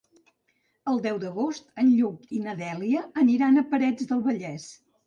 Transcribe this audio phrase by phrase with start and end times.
[0.91, 4.73] El deu d'agost en Lluc i na Dèlia aniran a Parets del Vallès.